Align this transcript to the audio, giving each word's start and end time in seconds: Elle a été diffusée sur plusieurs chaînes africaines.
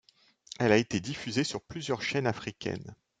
Elle 0.59 0.71
a 0.71 0.77
été 0.77 0.99
diffusée 0.99 1.43
sur 1.43 1.61
plusieurs 1.61 2.01
chaînes 2.01 2.25
africaines. 2.25 2.95